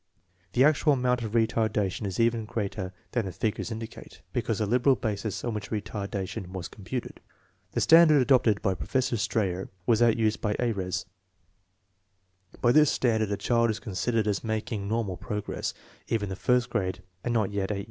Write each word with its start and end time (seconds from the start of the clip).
The 0.53 0.63
actual 0.63 0.93
amount 0.93 1.21
of 1.21 1.33
retardation 1.33 2.07
is 2.07 2.19
even 2.19 2.45
greater 2.45 2.91
than 3.11 3.27
the 3.27 3.31
figures 3.31 3.69
indicate, 3.69 4.23
because 4.33 4.59
of 4.59 4.67
the 4.67 4.71
liberal 4.75 4.95
basis 4.95 5.43
on 5.43 5.53
which 5.53 5.69
retardation 5.69 6.47
was 6.47 6.67
computed. 6.67 7.19
The 7.73 7.81
standard 7.81 8.19
adopted 8.19 8.63
by 8.63 8.73
Professor 8.73 9.15
Strayer 9.15 9.69
was 9.85 9.99
that 9.99 10.17
used 10.17 10.41
by 10.41 10.55
Ayres, 10.59 11.05
By 12.61 12.71
this 12.71 12.91
standard 12.91 13.29
a 13.31 13.37
child 13.37 13.69
is 13.69 13.79
considered 13.79 14.25
as 14.27 14.43
'making 14.43 14.87
nor 14.87 15.05
mal 15.05 15.17
progress 15.17 15.71
if 16.07 16.23
in 16.23 16.29
the 16.29 16.35
first 16.35 16.71
grade 16.71 17.03
and 17.23 17.31
not 17.31 17.51
yet 17.51 17.65
eight 17.65 17.67
1 17.67 17.67
Strayer, 17.67 17.77
G. 17.79 17.79